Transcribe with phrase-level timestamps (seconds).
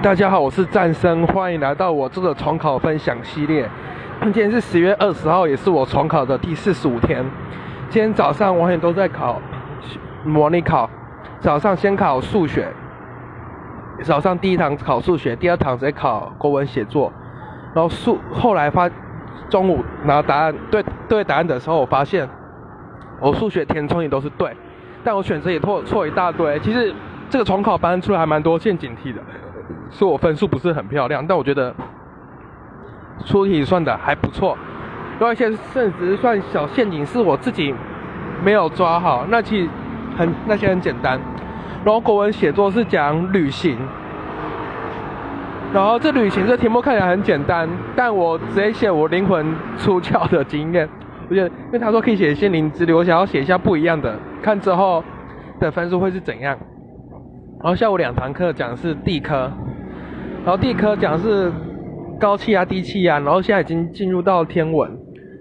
[0.00, 3.68] 大家好，我是战生，欢迎来到我这个重考分享系列。
[4.22, 7.24] 今天是十月二十号，也是我重考的第四十五天。
[7.88, 9.40] 今天早上我很都在考
[10.24, 10.88] 模拟考，
[11.40, 12.68] 早上先考数学，
[14.04, 17.12] 早上第一堂考数学，第二堂直接考国文写作。
[17.74, 18.88] 然后数后来发
[19.48, 22.28] 中午拿答案对对答案的时候，我发现
[23.20, 24.56] 我数学填充也都是对，
[25.02, 26.56] 但我选择也错错一大堆。
[26.60, 26.94] 其实
[27.28, 29.20] 这个重考班出来还蛮多陷阱题的。
[29.90, 31.74] 说我分数不是很漂亮，但我觉得
[33.24, 34.56] 出题算的还不错。
[35.20, 37.72] 有一些甚至算小陷阱是我自己
[38.44, 39.68] 没有抓好，那其实
[40.16, 41.20] 很那些很简单。
[41.84, 43.76] 然后国文写作是讲旅行，
[45.72, 50.88] 然后这旅行这题目看起来很简单，但我直接写我灵魂出窍的经验。
[51.28, 55.02] 我觉得，因为他说可以写心灵之旅，我想要写一下不一样的，看之后
[55.60, 56.58] 的分数会是怎样。
[57.62, 59.50] 然后下午两堂课讲的是地科。
[60.44, 61.52] 然后第一科讲是
[62.18, 64.90] 高气压、低气压，然后现在已经进入到天文，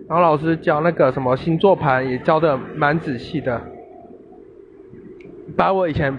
[0.07, 3.59] 然后老师教那个什么星座盘也教的蛮仔细的，
[5.57, 6.15] 把我以前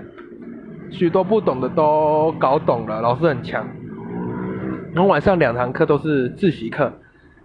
[0.90, 3.64] 许多不懂的都搞懂了，老师很强。
[4.92, 6.92] 然后晚上两堂课都是自习课，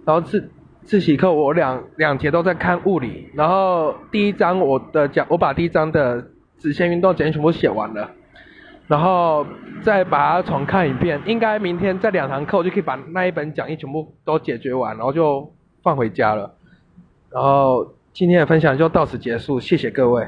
[0.05, 0.49] 然后自
[0.83, 6.25] 自习课我两两节都在看物理，然后第一章我的讲我把第一章的
[6.58, 8.09] 直线运动简全部写完了。
[8.88, 9.45] 然后
[9.81, 16.55] 再把它重看一遍，应该明天这两堂课我就可以把那一本讲义全部都解决完，然后就放回家了。
[17.30, 20.25] 然后今天的分享就到此结束，谢谢各位。